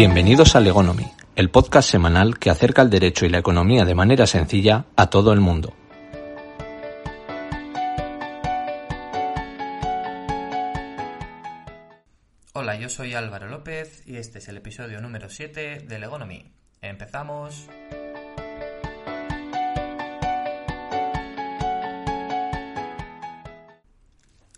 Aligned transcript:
Bienvenidos 0.00 0.54
a 0.54 0.60
Legonomy, 0.60 1.10
el 1.34 1.50
podcast 1.50 1.90
semanal 1.90 2.38
que 2.38 2.50
acerca 2.50 2.82
el 2.82 2.88
derecho 2.88 3.26
y 3.26 3.30
la 3.30 3.38
economía 3.38 3.84
de 3.84 3.96
manera 3.96 4.28
sencilla 4.28 4.84
a 4.94 5.10
todo 5.10 5.32
el 5.32 5.40
mundo. 5.40 5.74
Hola, 12.52 12.76
yo 12.76 12.88
soy 12.88 13.14
Álvaro 13.14 13.48
López 13.48 14.06
y 14.06 14.18
este 14.18 14.38
es 14.38 14.46
el 14.46 14.58
episodio 14.58 15.00
número 15.00 15.28
7 15.28 15.86
de 15.88 15.98
Legonomy. 15.98 16.48
Empezamos. 16.80 17.66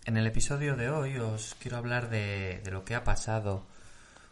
En 0.05 0.17
el 0.17 0.27
episodio 0.27 0.75
de 0.75 0.91
hoy 0.91 1.17
os 1.17 1.55
quiero 1.55 1.77
hablar 1.77 2.11
de, 2.11 2.61
lo 2.69 2.85
que 2.85 2.93
ha 2.93 3.03
pasado, 3.03 3.65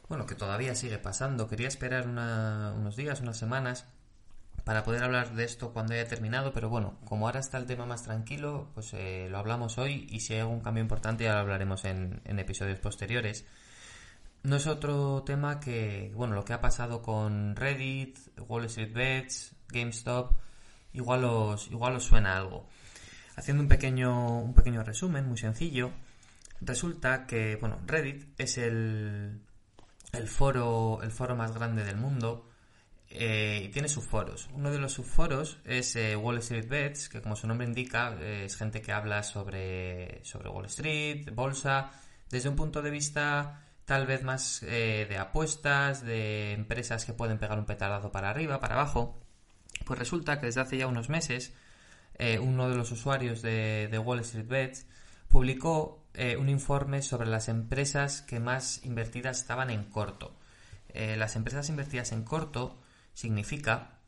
bueno, 0.10 0.26
que 0.26 0.36
todavía 0.36 0.76
sigue 0.76 0.98
pasando. 0.98 1.48
Quería 1.48 1.68
esperar 1.68 2.08
unos 2.08 2.96
días, 2.96 3.22
unas 3.22 3.38
semanas, 3.38 3.86
para 4.66 4.84
poder 4.84 5.04
hablar 5.04 5.36
de 5.36 5.46
esto 5.46 5.72
cuando 5.72 5.94
haya 5.94 6.08
terminado, 6.08 6.52
pero 6.52 6.68
bueno, 6.68 6.98
como 7.06 7.28
ahora 7.28 7.40
está 7.40 7.58
el 7.58 7.68
tema 7.68 7.86
más 7.86 8.04
tranquilo, 8.04 8.70
pues 8.74 8.94
eh, 8.94 9.28
lo 9.30 9.38
hablamos 9.38 9.78
hoy 9.78 10.08
y 10.10 10.20
si 10.20 10.34
hay 10.34 10.42
algún 10.42 10.62
cambio 10.62 10.82
importante 10.82 11.24
ya 11.24 11.34
lo 11.34 11.40
hablaremos 11.40 11.86
en, 11.86 12.22
en 12.26 12.40
episodios 12.40 12.80
posteriores. 12.80 13.46
No 14.44 14.56
es 14.56 14.68
otro 14.68 15.24
tema 15.24 15.60
que, 15.60 16.12
bueno, 16.16 16.34
lo 16.34 16.44
que 16.44 16.54
ha 16.54 16.62
pasado 16.62 17.02
con 17.02 17.56
Reddit, 17.56 18.18
Wall 18.48 18.66
Street 18.66 18.94
Bets, 18.94 19.56
GameStop, 19.70 20.34
igual 20.94 21.24
os, 21.26 21.68
igual 21.68 21.96
os 21.96 22.04
suena 22.04 22.38
algo. 22.38 22.68
Haciendo 23.36 23.64
un 23.64 23.70
pequeño, 23.70 24.40
un 24.40 24.54
pequeño 24.54 24.84
resumen, 24.84 25.28
muy 25.28 25.38
sencillo, 25.38 25.92
resulta 26.62 27.28
que, 27.28 27.58
bueno, 27.58 27.80
Reddit 27.86 28.40
es 28.40 28.58
el, 28.58 29.42
el, 30.12 30.28
foro, 30.28 31.00
el 31.04 31.12
foro 31.12 31.36
más 31.36 31.54
grande 31.54 31.84
del 31.84 31.98
mundo 31.98 32.50
eh, 33.12 33.64
y 33.66 33.70
tiene 33.70 33.90
subforos. 33.90 34.50
Uno 34.54 34.72
de 34.72 34.78
los 34.78 34.94
subforos 34.94 35.58
es 35.66 35.96
eh, 35.96 36.16
Wall 36.16 36.38
Street 36.40 36.68
Bets, 36.68 37.10
que 37.10 37.22
como 37.22 37.36
su 37.36 37.48
nombre 37.48 37.66
indica, 37.66 38.16
eh, 38.20 38.44
es 38.46 38.56
gente 38.56 38.82
que 38.82 38.92
habla 38.92 39.24
sobre, 39.24 40.24
sobre 40.24 40.50
Wall 40.50 40.66
Street, 40.66 41.32
bolsa, 41.34 41.92
desde 42.30 42.50
un 42.50 42.56
punto 42.56 42.84
de 42.84 42.92
vista 42.92 43.66
tal 43.86 44.06
vez 44.06 44.22
más 44.24 44.62
de 44.62 45.18
apuestas, 45.18 46.06
de 46.06 46.54
empresas 46.54 47.06
que 47.06 47.14
pueden 47.14 47.40
pegar 47.40 47.58
un 47.58 47.66
petardazo 47.66 48.12
para 48.12 48.30
arriba, 48.30 48.60
para 48.60 48.76
abajo. 48.76 49.20
Pues 49.84 49.98
resulta 49.98 50.40
que 50.40 50.46
desde 50.46 50.62
hace 50.62 50.78
ya 50.78 50.86
unos 50.86 51.10
meses 51.10 51.54
uno 52.40 52.70
de 52.70 52.76
los 52.76 52.92
usuarios 52.92 53.42
de, 53.42 54.00
Wall 54.06 54.20
Street 54.20 54.48
Bets, 54.48 54.86
publicó 55.28 56.06
eh, 56.20 56.36
un 56.36 56.50
informe 56.50 57.02
sobre 57.02 57.30
las 57.30 57.48
empresas 57.48 58.22
que 58.22 58.42
más 58.42 58.84
invertidas 58.84 59.40
estaban 59.40 59.70
en 59.70 59.86
corto. 59.86 60.36
Eh, 60.90 61.16
las 61.16 61.38
empresas 61.38 61.70
invertidas 61.70 62.12
en 62.12 62.24
corto 62.24 62.78
significa 63.14 64.00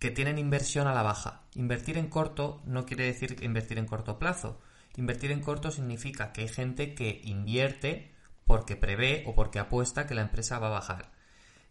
que 0.00 0.10
tienen 0.10 0.38
inversión 0.38 0.88
a 0.88 0.92
la 0.92 1.04
baja. 1.04 1.42
Invertir 1.54 1.98
en 1.98 2.08
corto 2.08 2.60
no 2.66 2.84
quiere 2.84 3.04
decir 3.04 3.36
invertir 3.44 3.78
en 3.78 3.86
corto 3.86 4.18
plazo. 4.18 4.60
Invertir 4.96 5.30
en 5.30 5.40
corto 5.40 5.70
significa 5.70 6.32
que 6.32 6.40
hay 6.40 6.48
gente 6.48 6.96
que 6.96 7.20
invierte 7.22 8.12
porque 8.44 8.74
prevé 8.74 9.22
o 9.24 9.36
porque 9.36 9.60
apuesta 9.60 10.08
que 10.08 10.16
la 10.16 10.22
empresa 10.22 10.58
va 10.58 10.66
a 10.66 10.70
bajar. 10.70 11.12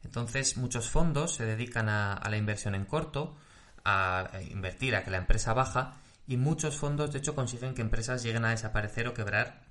Entonces 0.05 0.55
muchos 0.55 0.89
fondos 0.89 1.35
se 1.35 1.45
dedican 1.45 1.89
a 1.89 2.25
la 2.29 2.37
inversión 2.37 2.75
en 2.75 2.85
corto 2.85 3.35
a 3.83 4.29
invertir 4.49 4.95
a 4.95 5.03
que 5.03 5.11
la 5.11 5.17
empresa 5.17 5.53
baja 5.53 5.97
y 6.29 6.37
muchos 6.37 6.77
fondos 6.77 7.11
de 7.11 7.17
hecho 7.17 7.33
consiguen 7.33 7.73
que 7.73 7.81
empresas 7.81 8.21
lleguen 8.21 8.45
a 8.45 8.51
desaparecer 8.51 9.07
o 9.07 9.15
quebrar 9.15 9.63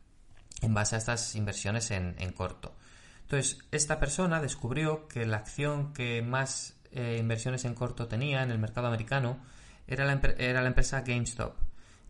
en 0.60 0.74
base 0.74 0.96
a 0.96 0.98
estas 0.98 1.36
inversiones 1.36 1.92
en, 1.92 2.32
corto. 2.32 2.74
Entonces, 3.22 3.58
esta 3.70 4.00
persona 4.00 4.42
descubrió 4.42 5.06
que 5.06 5.24
la 5.24 5.36
acción 5.36 5.92
que 5.92 6.20
más 6.20 6.74
eh, 6.90 7.16
inversiones 7.20 7.64
en 7.64 7.74
corto 7.74 8.08
tenía 8.08 8.42
en 8.42 8.50
el 8.50 8.58
mercado 8.58 8.88
americano 8.88 9.38
era 9.86 10.04
la, 10.04 10.20
era 10.36 10.60
la 10.60 10.66
empresa 10.66 11.02
GameStop. 11.02 11.54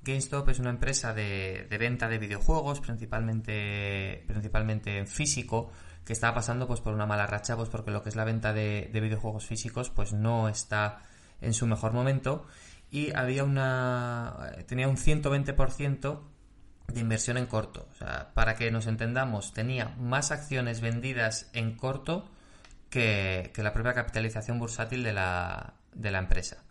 GameStop 0.02 0.48
es 0.48 0.58
una 0.60 0.70
empresa 0.70 1.12
de, 1.12 1.66
venta 1.78 2.08
de 2.08 2.16
videojuegos, 2.16 2.80
principalmente, 2.80 4.24
principalmente 4.26 4.96
en 4.96 5.06
físico, 5.06 5.70
que 6.06 6.14
estaba 6.14 6.36
pasando 6.36 6.66
pues 6.66 6.80
por 6.80 6.94
una 6.94 7.04
mala 7.04 7.26
racha, 7.26 7.54
pues 7.54 7.68
porque 7.68 7.90
lo 7.90 8.02
que 8.02 8.08
es 8.08 8.16
la 8.16 8.24
venta 8.24 8.54
de, 8.54 8.88
de 8.90 9.00
videojuegos 9.02 9.44
físicos 9.44 9.90
pues 9.90 10.14
no 10.14 10.48
está 10.48 11.02
en 11.42 11.52
su 11.52 11.66
mejor 11.66 11.92
momento 11.92 12.46
y 12.90 13.14
había 13.14 13.44
una 13.44 14.52
tenía 14.66 14.88
un 14.88 14.96
120% 14.96 16.20
de 16.88 17.00
inversión 17.00 17.36
en 17.36 17.46
corto. 17.46 17.88
Para 18.34 18.54
que 18.54 18.70
nos 18.70 18.86
entendamos, 18.86 19.52
tenía 19.52 19.94
más 19.98 20.30
acciones 20.30 20.80
vendidas 20.80 21.50
en 21.52 21.76
corto 21.76 22.30
que, 22.90 23.52
la 23.56 23.72
propia 23.72 23.92
capitalización 23.92 24.58
bursátil 24.58 25.02
de 25.02 25.12
la, 25.12 25.74
de 25.92 26.10
la 26.10 26.18
empresa. 26.18 26.64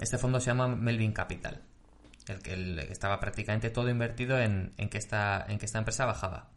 Este 0.00 0.18
fondo 0.18 0.40
se 0.40 0.46
llama 0.46 0.68
Melvin 0.68 1.12
Capital, 1.12 1.62
el 2.26 2.40
que, 2.40 2.88
estaba 2.90 3.20
prácticamente 3.20 3.70
todo 3.70 3.88
invertido 3.90 4.38
en, 4.38 4.72
en, 4.76 4.88
que 4.88 4.98
esta, 4.98 5.44
en 5.48 5.58
que 5.58 5.66
esta 5.66 5.78
empresa 5.78 6.04
bajaba. 6.04 6.48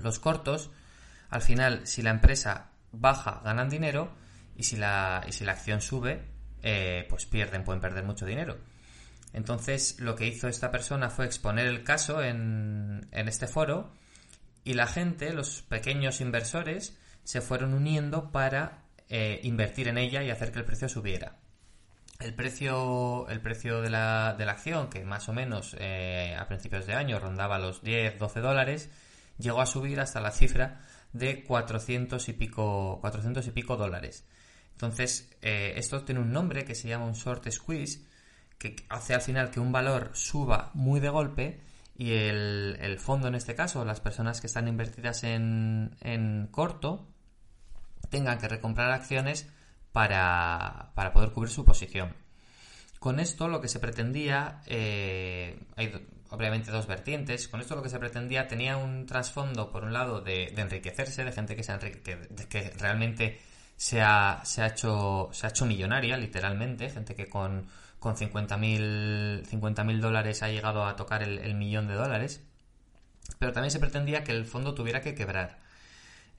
Los 0.00 0.20
cortos, 0.20 0.70
al 1.30 1.42
final, 1.42 1.86
si 1.86 2.02
la 2.02 2.10
empresa 2.10 2.70
baja, 2.92 3.40
ganan 3.44 3.68
dinero, 3.68 4.12
y 4.56 4.64
si 4.64 4.76
la, 4.76 5.24
y 5.26 5.32
si 5.32 5.44
la 5.44 5.52
acción 5.52 5.80
sube, 5.80 6.22
eh, 6.62 7.06
pues 7.08 7.26
pierden, 7.26 7.64
pueden 7.64 7.80
perder 7.80 8.04
mucho 8.04 8.26
dinero. 8.26 8.58
Entonces, 9.32 10.00
lo 10.00 10.16
que 10.16 10.26
hizo 10.26 10.48
esta 10.48 10.70
persona 10.70 11.10
fue 11.10 11.26
exponer 11.26 11.66
el 11.66 11.84
caso 11.84 12.22
en, 12.22 13.08
este 13.12 13.46
foro 13.46 13.92
y 14.64 14.74
la 14.74 14.86
gente, 14.86 15.32
los 15.32 15.62
pequeños 15.62 16.20
inversores, 16.20 16.98
se 17.22 17.40
fueron 17.40 17.74
uniendo 17.74 18.32
para 18.32 18.82
eh, 19.08 19.40
invertir 19.44 19.88
en 19.88 19.98
ella 19.98 20.22
y 20.22 20.30
hacer 20.30 20.52
que 20.52 20.58
el 20.58 20.64
precio 20.64 20.88
subiera. 20.88 21.36
El 22.18 22.34
precio, 22.34 23.28
el 23.28 23.40
precio 23.40 23.80
de, 23.80 23.88
la, 23.88 24.34
de 24.36 24.44
la 24.44 24.52
acción, 24.52 24.90
que 24.90 25.04
más 25.04 25.28
o 25.28 25.32
menos 25.32 25.74
eh, 25.78 26.36
a 26.38 26.46
principios 26.48 26.86
de 26.86 26.94
año 26.94 27.18
rondaba 27.18 27.58
los 27.58 27.82
10-12 27.82 28.40
dólares, 28.40 28.90
llegó 29.38 29.62
a 29.62 29.66
subir 29.66 30.00
hasta 30.00 30.20
la 30.20 30.30
cifra 30.30 30.82
de 31.12 31.44
400 31.44 32.28
y 32.28 32.32
pico, 32.34 32.98
400 33.00 33.46
y 33.46 33.50
pico 33.52 33.76
dólares. 33.76 34.26
Entonces, 34.80 35.28
eh, 35.42 35.74
esto 35.76 36.04
tiene 36.04 36.22
un 36.22 36.32
nombre 36.32 36.64
que 36.64 36.74
se 36.74 36.88
llama 36.88 37.04
un 37.04 37.12
short 37.12 37.46
squeeze, 37.50 38.00
que 38.56 38.76
hace 38.88 39.12
al 39.12 39.20
final 39.20 39.50
que 39.50 39.60
un 39.60 39.72
valor 39.72 40.12
suba 40.14 40.70
muy 40.72 41.00
de 41.00 41.10
golpe 41.10 41.60
y 41.98 42.12
el, 42.12 42.96
fondo 42.98 43.28
en 43.28 43.34
este 43.34 43.54
caso, 43.54 43.84
las 43.84 44.00
personas 44.00 44.40
que 44.40 44.46
están 44.46 44.68
invertidas 44.68 45.22
en, 45.22 46.48
corto, 46.50 47.06
tengan 48.08 48.38
que 48.38 48.48
recomprar 48.48 48.90
acciones 48.90 49.50
para, 49.92 50.92
poder 51.12 51.32
cubrir 51.32 51.52
su 51.52 51.66
posición. 51.66 52.14
Con 52.98 53.20
esto 53.20 53.48
lo 53.48 53.60
que 53.60 53.68
se 53.68 53.80
pretendía, 53.80 54.62
eh, 54.64 55.60
hay 55.76 55.92
obviamente 56.30 56.70
dos 56.70 56.86
vertientes, 56.86 57.48
con 57.48 57.60
esto 57.60 57.76
lo 57.76 57.82
que 57.82 57.90
se 57.90 57.98
pretendía 57.98 58.48
tenía 58.48 58.78
un 58.78 59.04
trasfondo, 59.04 59.70
por 59.70 59.84
un 59.84 59.92
lado, 59.92 60.22
de, 60.22 60.54
enriquecerse, 60.56 61.22
de 61.22 61.32
gente 61.32 61.54
que, 61.54 61.64
se 61.64 61.78
que 62.48 62.70
realmente 62.78 63.49
se 63.80 64.02
ha, 64.02 64.42
se 64.44 64.60
ha, 64.60 64.66
hecho, 64.66 65.30
se 65.32 65.46
ha 65.46 65.48
hecho 65.48 65.64
millonaria, 65.64 66.18
literalmente, 66.18 66.90
gente 66.90 67.14
que 67.14 67.30
con, 67.30 67.66
con 67.98 68.14
50.000 68.14 69.46
50 69.46 69.84
dólares 69.94 70.42
ha 70.42 70.50
llegado 70.50 70.84
a 70.84 70.96
tocar 70.96 71.22
el, 71.22 71.54
millón 71.54 71.88
de 71.88 71.94
dólares, 71.94 72.44
pero 73.38 73.54
también 73.54 73.70
se 73.70 73.80
pretendía 73.80 74.22
que 74.22 74.32
el 74.32 74.44
fondo 74.44 74.74
tuviera 74.74 75.00
que 75.00 75.14
quebrar. 75.14 75.60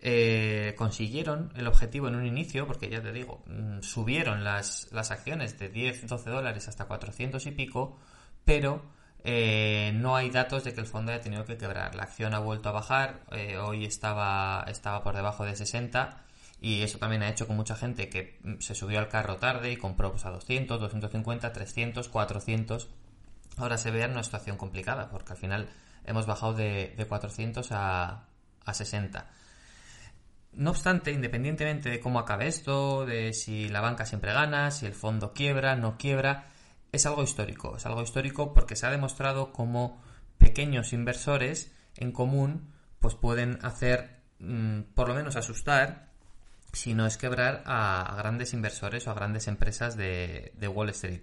Eh, 0.02 0.76
consiguieron 0.78 1.52
el 1.56 1.66
objetivo 1.66 2.10
en 2.10 2.16
un 2.16 2.28
inicio, 2.28 2.68
porque 2.68 2.90
ya 2.90 3.02
te 3.02 3.12
digo, 3.12 3.42
mm, 3.48 3.82
subieron 3.82 4.44
las, 4.44 4.90
las 4.92 5.10
acciones 5.10 5.58
de 5.58 5.70
10, 5.70 6.08
12 6.08 6.30
dólares 6.30 6.68
hasta 6.68 6.86
400 6.86 7.44
y 7.48 7.52
pico, 7.54 7.98
pero 8.46 8.84
eh, 9.24 9.92
no 9.96 10.16
hay 10.16 10.30
datos 10.30 10.64
de 10.64 10.76
que 10.76 10.82
el 10.82 10.88
fondo 10.88 11.12
haya 11.12 11.22
tenido 11.22 11.44
que 11.46 11.58
quebrar. 11.58 11.96
La 11.96 12.04
acción 12.04 12.36
ha 12.36 12.40
vuelto 12.40 12.70
a 12.70 12.74
bajar, 12.74 13.22
eh, 13.32 13.58
hoy 13.58 13.86
estaba, 13.86 14.64
estaba 14.68 15.02
por 15.02 15.16
debajo 15.16 15.44
de 15.44 15.56
60 15.56 16.26
y 16.62 16.84
eso 16.84 17.00
también 17.00 17.24
ha 17.24 17.30
hecho 17.30 17.48
que 17.48 17.54
mucha 17.54 17.76
gente 17.76 18.08
que 18.08 18.40
mm, 18.44 18.60
se 18.60 18.76
subió 18.76 19.00
al 19.00 19.10
carro 19.10 19.38
tarde 19.38 19.72
y 19.72 19.78
compró 19.78 20.12
pues, 20.12 20.26
a 20.26 20.30
200, 20.30 20.80
250, 20.80 21.52
300, 21.52 22.08
400, 22.08 22.88
ahora 23.58 23.78
se 23.78 23.90
vea 23.90 24.06
en 24.06 24.12
una 24.12 24.24
situación 24.24 24.58
complicada, 24.58 25.10
porque 25.10 25.34
al 25.34 25.40
final 25.40 25.70
hemos 26.06 26.28
bajado 26.28 26.54
de, 26.54 26.96
400 27.10 27.72
a, 27.72 28.28
a 28.64 28.74
60. 28.76 29.28
No 30.54 30.70
obstante, 30.70 31.12
independientemente 31.12 31.90
de 31.90 32.00
cómo 32.00 32.20
acabe 32.20 32.48
esto, 32.48 33.08
de 33.08 33.34
si 33.34 33.68
la 33.68 33.82
banca 33.82 34.06
siempre 34.06 34.32
gana, 34.32 34.70
si 34.70 34.86
el 34.86 34.94
fondo 34.94 35.34
quiebra, 35.34 35.76
no 35.76 35.98
quiebra, 35.98 36.52
es 36.92 37.06
algo 37.08 37.24
histórico. 37.24 37.78
Es 37.78 37.86
algo 37.88 38.04
histórico 38.04 38.54
porque 38.54 38.76
se 38.76 38.86
ha 38.86 38.92
demostrado 38.92 39.52
cómo 39.52 40.00
pequeños 40.38 40.94
inversores 40.94 41.74
en 41.96 42.12
común 42.12 42.72
pues 43.00 43.16
pueden 43.16 43.58
hacer, 43.64 44.22
mm, 44.40 44.82
por 44.94 45.08
lo 45.08 45.16
menos 45.16 45.36
asustar 45.38 46.11
sino 46.74 47.06
es 47.06 47.18
quebrar 47.18 47.64
a, 47.66 48.16
grandes 48.18 48.54
inversores 48.54 49.08
o 49.08 49.12
a 49.12 49.14
grandes 49.14 49.48
empresas 49.48 49.98
de, 49.98 50.52
Wall 50.74 50.90
Street. 50.90 51.22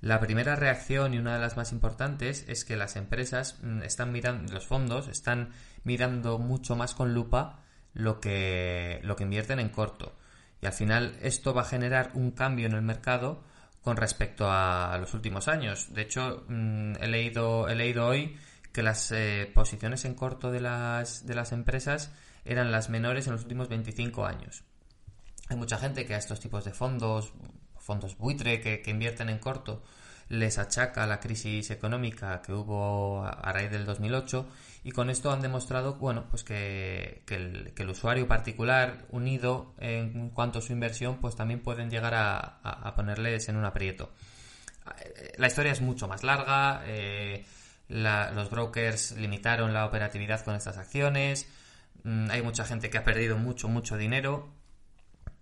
La 0.00 0.18
primera 0.18 0.56
reacción 0.56 1.14
y 1.14 1.18
una 1.18 1.34
de 1.34 1.40
las 1.40 1.56
más 1.56 1.70
importantes 1.70 2.44
es 2.48 2.64
que 2.64 2.76
las 2.76 2.96
empresas 2.96 3.58
mm, 3.62 3.82
están 3.82 4.10
mirando, 4.10 4.52
los 4.52 4.66
fondos 4.66 5.08
están 5.08 5.50
mirando 5.84 6.38
mucho 6.38 6.74
más 6.74 6.94
con 6.94 7.14
lupa 7.14 7.60
lo 7.94 8.20
que, 8.20 9.00
lo 9.04 9.14
que 9.14 9.24
invierten 9.24 9.60
en 9.60 9.68
corto. 9.68 10.16
Y 10.60 10.66
al 10.66 10.72
final 10.72 11.16
esto 11.22 11.54
va 11.54 11.62
a 11.62 11.66
generar 11.66 12.10
un 12.14 12.32
cambio 12.32 12.66
en 12.66 12.72
el 12.72 12.82
mercado 12.82 13.44
con 13.82 13.96
respecto 13.96 14.46
a 14.48 14.96
los 14.98 15.14
últimos 15.14 15.48
años. 15.48 15.92
De 15.92 16.02
hecho, 16.02 16.44
mm, 16.48 16.94
he, 17.00 17.08
leído, 17.08 17.68
he 17.68 17.74
leído 17.74 18.06
hoy 18.06 18.36
que 18.72 18.82
las 18.82 19.12
eh, 19.12 19.50
posiciones 19.54 20.04
en 20.04 20.14
corto 20.14 20.50
de 20.50 20.60
las, 20.60 21.26
de 21.26 21.34
las 21.34 21.52
empresas 21.52 22.12
eran 22.44 22.72
las 22.72 22.88
menores 22.90 23.26
en 23.26 23.34
los 23.34 23.42
últimos 23.42 23.68
25 23.68 24.24
años. 24.24 24.64
Hay 25.48 25.56
mucha 25.56 25.78
gente 25.78 26.06
que 26.06 26.14
a 26.14 26.18
estos 26.18 26.40
tipos 26.40 26.64
de 26.64 26.72
fondos, 26.72 27.32
fondos 27.78 28.16
buitre 28.16 28.60
que, 28.60 28.82
invierten 28.90 29.28
en 29.28 29.38
corto, 29.38 29.82
les 30.28 30.58
achaca 30.58 31.06
la 31.06 31.20
crisis 31.20 31.70
económica 31.70 32.40
que 32.40 32.52
hubo 32.52 33.24
a 33.24 33.52
raíz 33.52 33.70
del 33.70 33.84
2008 33.84 34.48
y 34.84 34.92
con 34.92 35.10
esto 35.10 35.30
han 35.30 35.42
demostrado 35.42 35.96
bueno 35.96 36.26
pues 36.30 36.42
que, 36.42 37.22
el, 37.28 37.88
usuario 37.88 38.26
particular 38.26 39.04
unido 39.10 39.74
en 39.78 40.30
cuanto 40.30 40.60
a 40.60 40.62
su 40.62 40.72
inversión 40.72 41.18
pues 41.20 41.36
también 41.36 41.60
pueden 41.60 41.90
llegar 41.90 42.14
a, 42.14 42.94
ponerles 42.96 43.48
en 43.48 43.56
un 43.56 43.64
aprieto. 43.64 44.10
La 45.36 45.46
historia 45.46 45.72
es 45.72 45.80
mucho 45.80 46.08
más 46.08 46.22
larga 46.22 46.82
eh, 46.86 47.44
los 47.88 48.50
brokers 48.50 49.12
limitaron 49.18 49.74
la 49.74 49.84
operatividad 49.84 50.42
con 50.44 50.54
estas 50.54 50.78
acciones 50.78 51.46
mm, 52.04 52.30
hay 52.30 52.42
mucha 52.42 52.64
gente 52.64 52.88
que 52.90 52.98
ha 52.98 53.04
perdido 53.04 53.36
mucho 53.36 53.68
mucho 53.68 53.96
dinero 53.96 54.61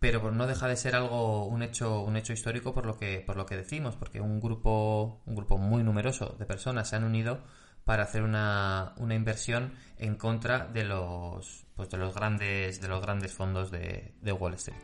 pero 0.00 0.32
no 0.32 0.46
deja 0.46 0.66
de 0.66 0.76
ser 0.76 0.96
algo 0.96 1.44
un 1.44 1.62
hecho 1.62 2.00
un 2.00 2.16
hecho 2.16 2.32
histórico 2.32 2.74
por 2.74 2.86
lo 2.86 2.96
que 2.96 3.22
por 3.24 3.36
lo 3.36 3.44
que 3.46 3.56
decimos 3.56 3.96
porque 3.96 4.20
un 4.20 4.40
grupo 4.40 5.20
un 5.26 5.36
grupo 5.36 5.58
muy 5.58 5.84
numeroso 5.84 6.36
de 6.38 6.46
personas 6.46 6.88
se 6.88 6.96
han 6.96 7.04
unido 7.04 7.40
para 7.84 8.04
hacer 8.04 8.22
una, 8.22 8.94
una 8.96 9.14
inversión 9.14 9.74
en 9.98 10.16
contra 10.16 10.66
de 10.66 10.84
los 10.84 11.66
pues 11.76 11.90
de 11.90 11.98
los 11.98 12.14
grandes 12.14 12.80
de 12.80 12.88
los 12.88 13.02
grandes 13.02 13.34
fondos 13.34 13.70
de, 13.70 14.14
Wall 14.32 14.54
Street. 14.54 14.80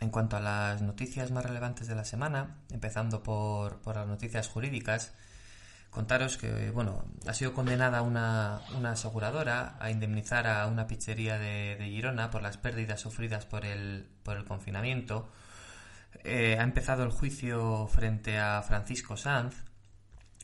En 0.00 0.10
cuanto 0.10 0.36
a 0.36 0.40
las 0.40 0.80
noticias 0.82 1.30
más 1.30 1.44
relevantes 1.44 1.86
de 1.86 1.94
la 1.94 2.04
semana, 2.04 2.62
empezando 2.70 3.22
por, 3.22 3.80
por 3.80 3.96
las 3.96 4.06
noticias 4.06 4.48
jurídicas, 4.48 5.14
contaros 5.92 6.38
que, 6.38 6.70
bueno, 6.70 7.04
ha 7.26 7.34
sido 7.34 7.52
condenada 7.52 8.00
una, 8.00 8.62
una 8.76 8.92
aseguradora 8.92 9.76
a 9.78 9.90
indemnizar 9.90 10.46
a 10.46 10.66
una 10.66 10.86
pizzería 10.86 11.38
de, 11.38 11.76
Girona 11.78 12.30
por 12.30 12.42
las 12.42 12.56
pérdidas 12.56 13.00
sufridas 13.00 13.44
por 13.44 13.66
el, 13.66 14.08
por 14.22 14.38
el 14.38 14.46
confinamiento. 14.46 15.28
Eh, 16.24 16.56
ha 16.58 16.62
empezado 16.62 17.04
el 17.04 17.10
juicio 17.10 17.86
frente 17.88 18.38
a 18.38 18.62
Francisco 18.62 19.18
Sanz. 19.18 19.54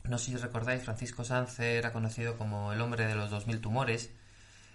No 0.03 0.19
sé 0.19 0.31
si 0.31 0.37
recordáis, 0.37 0.83
Francisco 0.83 1.23
Sanz 1.23 1.59
era 1.59 1.91
conocido 1.93 2.37
como 2.37 2.71
el 2.71 2.79
hombre 2.79 3.07
de 3.07 3.15
los 3.15 3.31
2.000 3.31 3.59
tumores. 3.59 4.11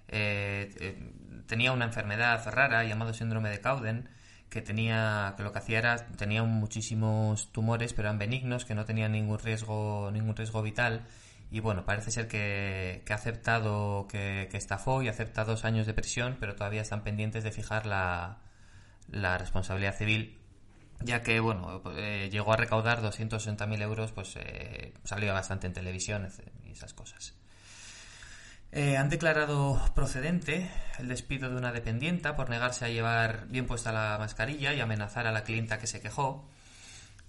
Eh, 0.09 0.75
eh, 0.81 1.13
tenía 1.47 1.71
una 1.71 1.85
enfermedad 1.85 2.45
rara 2.53 2.83
llamado 2.83 3.15
síndrome 3.15 3.49
de 3.49 3.61
Cauden 3.61 4.09
que 4.55 4.63
tenía 4.63 5.35
que 5.37 5.43
lo 5.43 5.53
que 5.53 5.59
hacía 5.59 5.79
era 5.79 6.07
tenía 6.17 6.45
muchísimos 6.45 7.51
tumores 7.51 7.93
pero 7.93 8.07
eran 8.09 8.21
benignos 8.21 8.65
que 8.65 8.77
no 8.77 8.85
tenían 8.85 9.11
ningún 9.11 9.41
riesgo 9.41 10.11
ningún 10.13 10.37
riesgo 10.37 10.63
vital. 10.63 11.07
Y 11.51 11.59
bueno 11.61 11.85
parece 11.85 12.13
ser 12.13 12.29
que, 12.29 13.03
ha 13.11 13.15
aceptado 13.15 14.07
que, 14.09 14.49
estafó 14.53 15.03
y 15.03 15.09
acepta 15.09 15.45
dos 15.45 15.65
años 15.65 15.87
de 15.87 15.95
prisión 15.95 16.37
pero 16.39 16.55
todavía 16.55 16.83
están 16.83 17.03
pendientes 17.03 17.43
de 17.43 17.51
fijar 17.51 17.85
la, 17.87 18.39
la 19.11 19.39
responsabilidad 19.39 19.97
civil 19.97 20.39
ya 21.01 21.23
que 21.23 21.41
bueno 21.41 21.83
eh, 21.97 22.29
llegó 22.31 22.53
a 22.53 22.57
recaudar 22.57 23.03
260.000 23.03 23.83
euros 23.83 24.13
pues 24.13 24.37
eh, 24.37 24.95
salió 25.03 25.33
bastante 25.33 25.67
en 25.67 25.73
televisión 25.73 26.29
y 26.65 26.71
esas 26.71 26.95
cosas 26.95 27.35
eh, 28.77 28.97
han 28.97 29.09
declarado 29.09 29.81
procedente 29.95 30.69
el 30.99 31.07
despido 31.07 31.49
de 31.49 31.55
una 31.55 31.71
dependienta 31.71 32.35
por 32.35 32.51
negarse 32.51 32.85
a 32.85 32.89
llevar 32.89 33.47
bien 33.47 33.67
puesta 33.67 33.93
la 33.93 34.17
mascarilla 34.19 34.75
y 34.75 34.81
amenazar 34.81 35.29
a 35.29 35.33
la 35.33 35.45
clienta 35.45 35.79
que 35.79 35.87
se 35.87 36.01
quejó. 36.01 36.51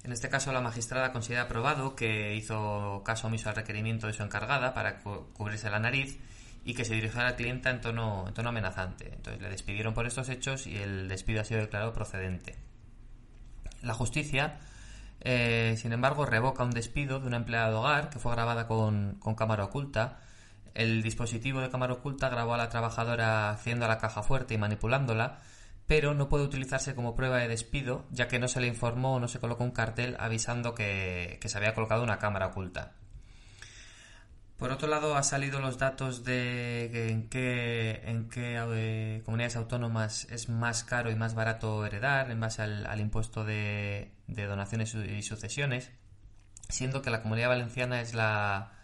En 0.04 0.12
este 0.12 0.28
caso, 0.28 0.52
la 0.52 0.62
magistrada 0.62 1.12
considera 1.12 1.48
probado 1.48 1.96
que 1.96 2.36
hizo 2.36 3.04
caso 3.06 3.28
omiso 3.28 3.50
al 3.50 3.56
requerimiento 3.56 4.08
de 4.08 4.14
su 4.14 4.24
encargada 4.24 4.74
para 4.74 4.98
cubrirse 4.98 5.70
la 5.70 5.80
nariz 5.80 6.18
y 6.64 6.74
que 6.74 6.84
se 6.84 6.96
dirigió 6.96 7.22
a 7.22 7.26
la 7.26 7.36
clienta 7.36 7.70
en 7.70 7.80
tono, 7.80 8.28
en 8.28 8.34
tono 8.34 8.50
amenazante. 8.50 9.14
Entonces 9.14 9.40
le 9.40 9.50
despidieron 9.50 9.94
por 9.94 10.08
estos 10.08 10.30
hechos 10.30 10.66
y 10.66 10.78
el 10.78 11.08
despido 11.08 11.42
ha 11.42 11.46
sido 11.46 11.62
declarado 11.62 11.94
procedente. 11.94 12.56
La 13.84 13.94
justicia, 13.94 14.58
eh, 15.22 15.76
sin 15.78 15.94
embargo, 15.94 16.26
revoca 16.26 16.64
un 16.64 16.72
despido 16.72 17.20
de 17.20 17.28
una 17.28 17.38
empleada 17.38 17.70
de 17.70 17.76
hogar 17.76 18.10
que 18.10 18.18
fue 18.18 18.32
grabada 18.32 18.68
con 18.68 19.20
cámara 19.38 19.66
oculta 19.66 20.25
el 20.76 21.02
dispositivo 21.02 21.62
de 21.62 21.70
cámara 21.70 21.94
oculta 21.94 22.30
grabó 22.30 22.54
a 22.54 22.58
la 22.58 22.70
trabajadora 22.70 23.50
haciendo 23.50 23.88
la 23.88 23.98
caja 23.98 24.22
fuerte 24.22 24.54
y 24.54 24.58
manipulándola, 24.58 25.40
pero 25.88 26.14
no 26.14 26.30
puede 26.30 26.44
utilizarse 26.44 26.96
como 26.96 27.16
prueba 27.16 27.38
de 27.38 27.48
despido, 27.48 28.06
ya 28.12 28.28
que 28.28 28.40
no 28.40 28.48
se 28.48 28.60
le 28.60 28.68
informó 28.68 29.16
o 29.16 29.20
no 29.20 29.28
se 29.28 29.40
colocó 29.40 29.64
un 29.64 29.72
cartel 29.72 30.18
avisando 30.20 30.76
que, 30.76 31.40
se 31.44 31.58
había 31.58 31.74
colocado 31.74 32.04
una 32.04 32.20
cámara 32.20 32.48
oculta. 32.48 32.94
Por 34.58 34.72
otro 34.72 34.88
lado, 34.88 35.16
ha 35.16 35.24
salido 35.24 35.60
los 35.60 35.78
datos 35.78 36.24
de 36.24 37.10
en 37.10 37.30
qué, 37.30 38.02
en 38.06 38.30
qué 38.30 38.58
eh, 38.58 39.22
comunidades 39.26 39.58
autónomas 39.58 40.26
es 40.32 40.50
más 40.50 40.84
caro 40.84 41.12
y 41.12 41.16
más 41.16 41.36
barato 41.36 41.86
heredar 41.86 42.32
en 42.32 42.40
base 42.40 42.62
al, 42.62 43.00
impuesto 43.00 43.44
de, 43.44 44.12
de, 44.28 44.46
donaciones 44.46 44.96
y 44.96 45.22
sucesiones, 45.24 45.92
siendo 46.70 47.02
que 47.02 47.10
la 47.10 47.22
comunidad 47.22 47.50
valenciana 47.50 48.00
es 48.00 48.14
la, 48.14 48.76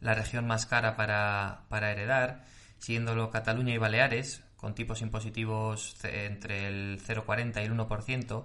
la 0.00 0.14
región 0.14 0.46
más 0.46 0.66
cara 0.66 0.96
para, 0.96 1.62
para 1.68 1.90
heredar, 1.90 2.44
siguiéndolo 2.78 3.30
Cataluña 3.30 3.74
y 3.74 3.78
Baleares, 3.78 4.42
con 4.56 4.74
tipos 4.74 5.02
impositivos 5.02 5.96
entre 6.04 6.66
el 6.66 7.00
0,40 7.00 7.62
y 7.62 7.64
el 7.64 7.72
1%, 7.72 8.44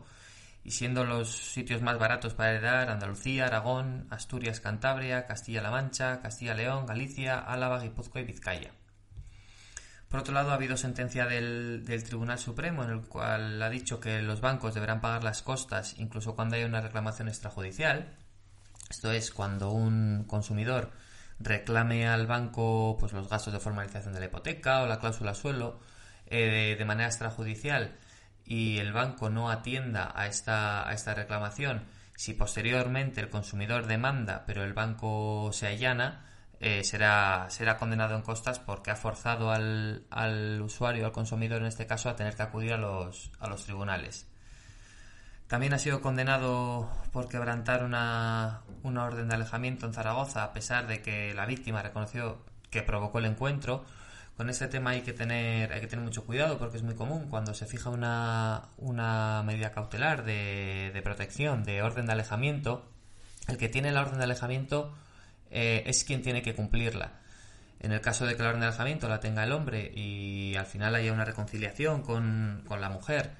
y 0.64 0.72
siendo 0.72 1.04
los 1.04 1.30
sitios 1.30 1.82
más 1.82 1.98
baratos 1.98 2.34
para 2.34 2.52
heredar 2.52 2.90
Andalucía, 2.90 3.48
Aragón, 3.48 4.08
Asturias, 4.10 4.60
Cantabria, 4.60 5.26
Castilla-La 5.26 5.72
Mancha, 5.72 6.22
Castilla-León, 6.22 6.86
Galicia, 6.86 7.40
Álava, 7.40 7.82
Guipúzcoa 7.82 8.22
y 8.22 8.26
Vizcaya. 8.26 8.72
Por 10.08 10.20
otro 10.20 10.34
lado, 10.34 10.52
ha 10.52 10.54
habido 10.54 10.78
sentencia 10.78 11.26
del, 11.26 11.84
del, 11.86 12.04
Tribunal 12.04 12.38
Supremo 12.38 12.84
en 12.84 12.92
el 12.92 13.02
cual 13.02 13.62
ha 13.62 13.70
dicho 13.70 14.00
que 14.00 14.22
los 14.22 14.42
bancos 14.42 14.76
deberán 14.76 15.02
pagar 15.02 15.24
las 15.24 15.42
costas 15.42 15.96
incluso 15.98 16.36
cuando 16.36 16.56
haya 16.56 16.68
una 16.68 16.82
reclamación 16.82 17.28
extrajudicial. 17.28 18.16
Esto 18.92 19.12
es 19.12 19.32
cuando 19.32 19.72
un 19.72 20.26
consumidor 20.28 20.92
reclame 21.44 22.08
al 22.08 22.28
banco 22.28 22.98
pues 23.00 23.14
los 23.14 23.30
gastos 23.30 23.54
de 23.54 23.60
formalización 23.60 24.14
de 24.14 24.20
la 24.20 24.26
hipoteca 24.28 24.82
o 24.82 24.88
la 24.88 25.00
cláusula 25.00 25.34
suelo 25.34 25.80
eh, 26.28 26.76
de, 26.78 26.86
manera 26.86 27.08
extrajudicial 27.08 27.98
y 28.46 28.78
el 28.80 28.94
banco 28.94 29.30
no 29.30 29.50
atienda 29.50 30.12
a 30.16 30.28
esta, 30.28 30.88
a 30.88 30.94
esta 30.94 31.14
reclamación, 31.14 31.86
si 32.16 32.34
posteriormente 32.34 33.22
el 33.22 33.30
consumidor 33.30 33.88
demanda 33.88 34.44
pero 34.46 34.64
el 34.64 34.74
banco 34.74 35.52
se 35.54 35.68
allana, 35.68 36.26
eh, 36.60 36.84
será, 36.84 37.48
será 37.50 37.78
condenado 37.78 38.16
en 38.16 38.22
costas 38.22 38.60
porque 38.60 38.92
ha 38.92 38.96
forzado 38.96 39.52
al, 39.52 40.06
al 40.10 40.62
usuario, 40.62 41.06
al 41.06 41.12
consumidor 41.12 41.62
en 41.62 41.68
este 41.68 41.86
caso, 41.86 42.10
a 42.10 42.16
tener 42.16 42.36
que 42.36 42.44
acudir 42.44 42.74
a 42.74 42.78
los, 42.78 43.32
a 43.40 43.48
los 43.48 43.64
tribunales. 43.66 44.28
También 45.48 45.74
ha 45.74 45.78
sido 45.78 46.02
condenado 46.02 46.90
por 47.12 47.28
quebrantar 47.28 47.84
una, 47.84 48.62
una 48.84 49.06
orden 49.06 49.30
de 49.30 49.36
alejamiento 49.36 49.86
en 49.86 49.94
Zaragoza, 49.94 50.44
a 50.44 50.54
pesar 50.54 50.88
de 50.88 51.02
que 51.02 51.34
la 51.34 51.46
víctima 51.46 51.82
reconoció 51.82 52.38
que 52.70 52.82
provocó 52.84 53.20
el 53.20 53.26
encuentro. 53.26 53.86
Con 54.38 54.50
este 54.50 54.68
tema 54.68 54.92
hay 54.92 55.02
que 55.02 55.14
tener, 55.14 55.72
hay 55.74 55.82
que 55.82 55.88
tener 55.88 56.04
mucho 56.04 56.26
cuidado 56.26 56.58
porque 56.58 56.78
es 56.78 56.84
muy 56.84 56.96
común 56.96 57.28
cuando 57.30 57.54
se 57.54 57.66
fija 57.66 57.90
una, 57.90 58.70
una 58.78 59.44
medida 59.44 59.72
cautelar 59.72 60.24
de, 60.26 60.92
de 60.94 61.02
protección, 61.02 61.64
de 61.64 61.82
orden 61.82 62.08
de 62.08 62.14
alejamiento, 62.14 62.90
el 63.48 63.58
que 63.58 63.70
tiene 63.70 63.92
la 63.92 64.02
orden 64.02 64.18
de 64.18 64.24
alejamiento 64.24 64.94
eh, 65.52 65.84
es 65.86 66.04
quien 66.04 66.22
tiene 66.22 66.42
que 66.42 66.56
cumplirla. 66.56 67.20
En 67.80 67.92
el 67.92 68.02
caso 68.02 68.26
de 68.26 68.36
que 68.36 68.44
la 68.44 68.50
orden 68.50 68.62
de 68.62 68.68
alejamiento 68.68 69.10
la 69.10 69.20
tenga 69.20 69.44
el 69.44 69.52
hombre 69.52 69.92
y 69.94 70.56
al 70.56 70.66
final 70.66 70.96
haya 70.96 71.14
una 71.14 71.26
reconciliación 71.26 72.02
con, 72.02 72.64
con 72.66 72.82
la 72.82 72.90
mujer, 72.90 73.36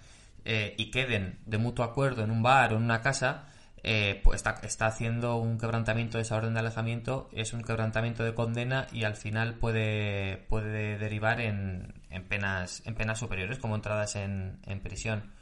eh, 0.46 0.76
y 0.78 0.92
queden 0.92 1.40
de 1.46 1.58
mutuo 1.58 1.86
acuerdo 1.86 2.24
en 2.24 2.32
un 2.32 2.44
bar 2.44 2.74
o 2.74 2.78
en 2.78 2.84
una 2.84 3.02
casa, 3.02 3.46
eh, 3.84 4.22
pues 4.24 4.38
está, 4.38 4.60
está, 4.64 4.88
haciendo 4.88 5.36
un 5.36 5.58
quebrantamiento 5.58 6.18
de 6.18 6.24
esa 6.24 6.38
orden 6.38 6.54
de 6.54 6.62
alejamiento, 6.62 7.30
es 7.34 7.52
un 7.54 7.64
quebrantamiento 7.64 8.24
de 8.24 8.34
condena 8.34 8.88
y 8.94 9.04
al 9.04 9.16
final 9.16 9.56
puede, 9.56 10.38
puede 10.50 10.98
derivar 10.98 11.42
en, 11.42 11.94
en 12.10 12.24
penas, 12.24 12.82
en 12.86 12.96
penas 12.96 13.20
superiores, 13.20 13.60
como 13.60 13.76
entradas 13.76 14.16
en, 14.16 14.60
en 14.66 14.80
prisión. 14.80 15.34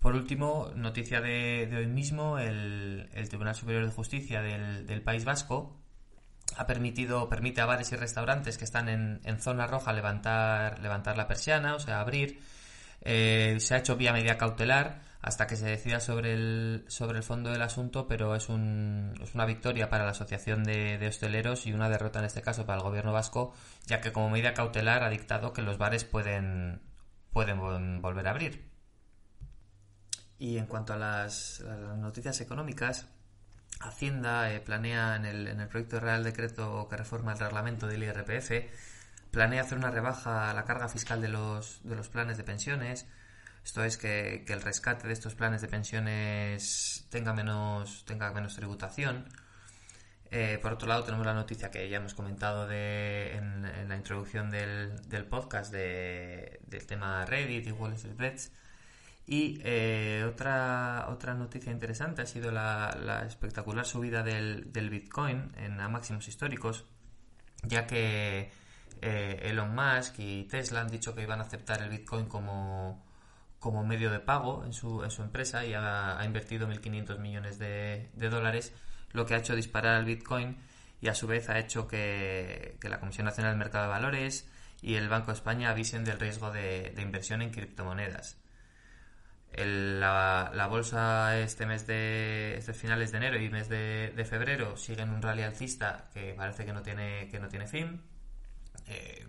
Por 0.00 0.14
último, 0.14 0.70
noticia 0.74 1.20
de, 1.20 1.68
hoy 1.76 1.86
mismo, 1.86 2.38
el, 2.38 3.08
el, 3.14 3.28
Tribunal 3.28 3.54
Superior 3.54 3.84
de 3.84 3.92
Justicia 3.92 4.42
del, 4.42 4.86
del, 4.86 5.02
País 5.02 5.24
Vasco 5.24 5.76
ha 6.56 6.66
permitido, 6.66 7.28
permite 7.28 7.60
a 7.60 7.66
bares 7.66 7.92
y 7.92 7.96
restaurantes 7.96 8.58
que 8.58 8.64
están 8.64 8.88
en, 8.88 9.20
en 9.24 9.40
zona 9.40 9.66
roja 9.66 9.92
levantar, 9.92 10.80
levantar 10.80 11.16
la 11.16 11.26
persiana, 11.28 11.74
o 11.74 11.80
sea, 11.80 12.00
abrir 12.00 12.40
Eh, 13.00 13.56
se 13.60 13.74
ha 13.74 13.78
hecho 13.78 13.96
vía 13.96 14.12
media 14.12 14.36
cautelar 14.36 15.00
hasta 15.20 15.46
que 15.46 15.56
se 15.56 15.66
decida 15.66 16.00
sobre 16.00 16.32
el, 16.34 16.84
sobre 16.88 17.18
el 17.18 17.24
fondo 17.24 17.50
del 17.50 17.62
asunto, 17.62 18.06
pero 18.06 18.36
es, 18.36 18.48
un, 18.48 19.14
es 19.20 19.34
una 19.34 19.46
victoria 19.46 19.90
para 19.90 20.04
la 20.04 20.10
Asociación 20.10 20.62
de, 20.64 21.04
Hosteleros 21.08 21.66
y 21.66 21.72
una 21.72 21.88
derrota 21.88 22.20
en 22.20 22.26
este 22.26 22.42
caso 22.42 22.66
para 22.66 22.78
el 22.78 22.84
gobierno 22.84 23.12
vasco, 23.12 23.52
ya 23.86 24.00
que 24.00 24.12
como 24.12 24.30
medida 24.30 24.54
cautelar 24.54 25.02
ha 25.02 25.10
dictado 25.10 25.52
que 25.52 25.62
los 25.62 25.76
bares 25.76 26.04
pueden, 26.04 26.80
pueden 27.32 28.00
volver 28.00 28.28
a 28.28 28.30
abrir. 28.30 28.68
Y 30.38 30.58
en 30.58 30.66
cuanto 30.66 30.92
a 30.92 30.96
las, 30.96 31.64
noticias 31.98 32.40
económicas, 32.40 33.06
Hacienda 33.80 34.52
eh, 34.52 34.60
planea 34.60 35.14
en 35.16 35.24
el, 35.24 35.46
en 35.46 35.60
el 35.60 35.68
proyecto 35.68 35.96
de 35.96 36.00
Real 36.00 36.24
Decreto 36.24 36.88
que 36.88 36.96
reforma 36.96 37.32
el 37.32 37.38
reglamento 37.38 37.86
del 37.86 38.02
IRPF, 38.02 38.50
planea 39.30 39.62
hacer 39.62 39.78
una 39.78 39.90
rebaja 39.90 40.50
a 40.50 40.54
la 40.54 40.64
carga 40.64 40.88
fiscal 40.88 41.20
de 41.20 41.28
los, 41.28 41.80
de 41.84 41.94
los 41.94 42.08
planes 42.08 42.36
de 42.38 42.44
pensiones, 42.44 43.06
esto 43.64 43.84
es 43.84 43.96
que, 43.98 44.44
el 44.46 44.62
rescate 44.62 45.06
de 45.06 45.12
estos 45.12 45.34
planes 45.34 45.60
de 45.62 45.68
pensiones 45.68 47.06
tenga 47.10 47.32
menos, 47.32 48.04
tenga 48.06 48.32
menos 48.32 48.56
tributación. 48.56 49.28
Eh, 50.30 50.58
por 50.60 50.72
otro 50.72 50.88
lado, 50.88 51.04
tenemos 51.04 51.26
la 51.26 51.34
noticia 51.34 51.70
que 51.70 51.88
ya 51.88 51.96
hemos 51.98 52.14
comentado 52.14 52.66
de, 52.66 53.32
en, 53.34 53.88
la 53.88 53.96
introducción 53.96 54.50
del, 54.50 55.08
del 55.08 55.24
podcast 55.26 55.72
de, 55.72 56.60
del 56.66 56.86
tema 56.86 57.24
Reddit 57.24 57.66
y 57.66 57.72
Wall 57.72 57.94
Street 57.94 58.16
Bets. 58.16 58.52
Y 59.28 59.60
eh, 59.62 60.24
otra, 60.26 61.06
otra 61.10 61.34
noticia 61.34 61.70
interesante 61.70 62.22
ha 62.22 62.26
sido 62.26 62.50
la, 62.50 63.24
espectacular 63.26 63.84
subida 63.84 64.22
del, 64.22 64.72
del, 64.72 64.88
Bitcoin 64.88 65.52
en, 65.58 65.78
a 65.80 65.88
máximos 65.90 66.26
históricos, 66.28 66.86
ya 67.62 67.86
que 67.86 68.50
eh, 69.02 69.40
Elon 69.42 69.74
Musk 69.74 70.18
y 70.20 70.44
Tesla 70.44 70.80
han 70.80 70.88
dicho 70.88 71.14
que 71.14 71.22
iban 71.22 71.40
a 71.40 71.42
aceptar 71.42 71.82
el 71.82 71.90
Bitcoin 71.90 72.24
como, 72.24 73.04
como 73.58 73.84
medio 73.84 74.10
de 74.10 74.20
pago 74.20 74.64
en 74.64 74.72
su, 74.72 75.02
en 75.02 75.10
su 75.10 75.22
empresa 75.22 75.64
y 75.64 75.74
ha, 75.74 76.20
invertido 76.24 76.68
1.500 76.68 77.18
millones 77.18 77.58
de, 77.58 78.08
dólares, 78.14 78.72
lo 79.12 79.26
que 79.26 79.34
ha 79.34 79.38
hecho 79.38 79.56
disparar 79.56 79.98
el 79.98 80.04
Bitcoin 80.04 80.56
y 81.00 81.08
a 81.08 81.14
su 81.14 81.26
vez 81.26 81.48
ha 81.48 81.58
hecho 81.58 81.88
que, 81.88 82.76
la 82.82 83.00
Comisión 83.00 83.26
Nacional 83.26 83.52
del 83.52 83.58
Mercado 83.58 83.84
de 83.84 83.90
Valores 83.90 84.48
y 84.80 84.94
el 84.94 85.08
Banco 85.08 85.28
de 85.28 85.34
España 85.34 85.70
avisen 85.70 86.04
del 86.04 86.20
riesgo 86.20 86.52
de, 86.52 86.94
inversión 86.98 87.42
en 87.42 87.50
criptomonedas. 87.50 88.36
la, 89.56 90.66
bolsa 90.70 91.38
este 91.38 91.66
mes 91.66 91.86
de 91.86 92.56
este 92.58 92.74
finales 92.74 93.10
de 93.10 93.18
enero 93.18 93.40
y 93.40 93.48
mes 93.50 93.68
de, 93.68 94.26
febrero 94.28 94.76
siguen 94.76 95.10
un 95.10 95.22
rally 95.22 95.42
alcista 95.42 96.10
que 96.12 96.34
parece 96.34 96.64
que 96.64 96.72
no 96.72 96.82
tiene 96.82 97.28
que 97.28 97.40
no 97.40 97.48
tiene 97.48 97.66
fin 97.66 98.02
eh, 98.86 99.26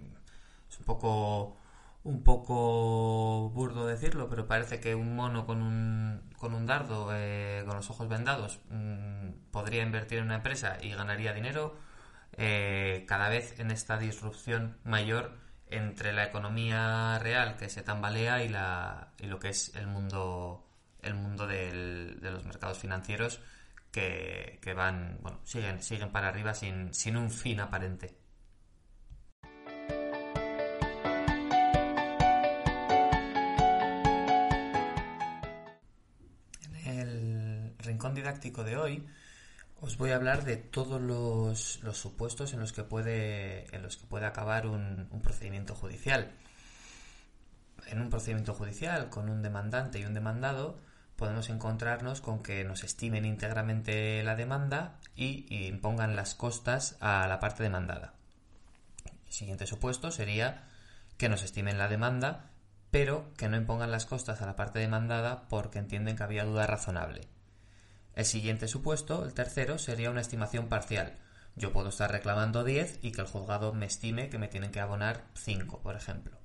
es 0.70 0.78
un 0.78 0.86
poco 0.86 1.59
un 2.04 2.24
poco 2.24 3.50
burdo 3.52 3.86
decirlo, 3.86 4.30
pero 4.30 4.48
parece 4.48 4.80
que 4.80 4.96
un 4.96 5.16
mono 5.16 5.46
con 5.46 5.62
un, 5.62 6.22
con 6.38 6.54
un 6.54 6.66
dardo, 6.66 7.10
eh, 7.14 7.64
con 7.66 7.76
los 7.76 7.90
ojos 7.90 8.08
vendados, 8.10 8.60
mm, 8.70 9.52
podría 9.52 9.84
invertir 9.84 10.20
en 10.20 10.26
una 10.26 10.36
empresa 10.36 10.78
y 10.82 10.92
ganaría 10.92 11.34
dinero. 11.34 11.76
Eh, 12.38 13.06
cada 13.08 13.30
vez 13.30 13.60
en 13.60 13.72
esta 13.72 13.98
disrupción 13.98 14.78
mayor 14.84 15.38
entre 15.68 16.14
la 16.14 16.26
economía 16.26 17.20
real 17.20 17.58
que 17.58 17.70
se 17.70 17.84
tambalea 17.84 18.44
y, 18.44 18.50
la, 18.50 19.14
y 19.20 19.28
lo 19.28 19.40
que 19.40 19.50
es 19.50 19.76
el 19.76 19.88
mundo, 19.88 20.68
el 21.02 21.16
mundo 21.16 21.48
de 21.48 22.18
los 22.22 22.46
mercados 22.46 22.80
financieros 22.80 23.42
que, 23.92 24.60
que, 24.62 24.74
van, 24.74 25.18
bueno, 25.22 25.40
siguen, 25.44 25.82
siguen 25.82 26.12
para 26.12 26.30
arriba 26.30 26.54
sin, 26.54 26.94
sin 26.94 27.18
un 27.18 27.32
fin 27.32 27.60
aparente. 27.60 28.19
Didáctico 38.14 38.64
de 38.64 38.78
hoy 38.78 39.08
os 39.82 39.98
voy 39.98 40.12
a 40.12 40.16
hablar 40.16 40.44
de 40.44 40.58
todos 40.58 41.02
los, 41.02 41.80
supuestos 41.98 42.54
en 42.54 42.60
los 42.60 42.74
que 42.74 42.84
puede, 42.84 43.74
en 43.74 43.82
los 43.82 43.98
que 43.98 44.06
puede 44.06 44.26
acabar 44.26 44.68
un, 44.68 45.08
procedimiento 45.24 45.74
judicial. 45.74 46.32
En 47.88 48.02
un 48.02 48.10
procedimiento 48.10 48.54
judicial 48.54 49.10
con 49.10 49.30
un 49.30 49.42
demandante 49.42 50.00
y 50.00 50.06
un 50.06 50.14
demandado 50.14 50.80
podemos 51.16 51.50
encontrarnos 51.50 52.22
con 52.22 52.44
que 52.44 52.64
nos 52.64 52.84
estimen 52.84 53.26
íntegramente 53.26 54.24
la 54.24 54.36
demanda 54.36 55.00
y, 55.16 55.46
y 55.50 55.68
impongan 55.68 56.16
las 56.16 56.36
costas 56.36 56.98
a 57.00 57.28
la 57.28 57.40
parte 57.40 57.64
demandada. 57.64 58.14
El 59.28 59.34
siguiente 59.34 59.66
supuesto 59.66 60.12
sería 60.12 60.68
que 61.18 61.30
nos 61.30 61.44
estimen 61.44 61.78
la 61.78 61.88
demanda, 61.88 62.52
pero 62.92 63.34
que 63.38 63.48
no 63.48 63.58
impongan 63.58 63.92
las 63.92 64.06
costas 64.06 64.42
a 64.42 64.46
la 64.46 64.56
parte 64.56 64.80
demandada 64.80 65.48
porque 65.50 65.80
entienden 65.80 66.16
que 66.16 66.24
había 66.24 66.46
duda 66.46 66.68
razonable. 66.68 67.28
El 68.16 68.26
siguiente 68.26 68.68
supuesto, 68.68 69.24
el 69.26 69.34
tercero, 69.34 69.78
sería 69.78 70.10
una 70.10 70.22
estimación 70.22 70.68
parcial. 70.68 71.18
Yo 71.56 71.72
puedo 71.72 71.90
estar 71.90 72.12
reclamando 72.12 72.64
10 72.64 73.00
y 73.02 73.12
que 73.12 73.22
el 73.22 73.28
juzgado 73.28 73.74
me 73.74 73.86
estime 73.86 74.30
que 74.30 74.38
me 74.38 74.48
tienen 74.48 74.72
que 74.72 74.80
abonar 74.80 75.26
5, 75.36 75.82
por 75.82 75.96
ejemplo. 75.96 76.38